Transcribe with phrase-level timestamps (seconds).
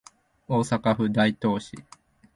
[0.47, 1.77] 大阪府大東市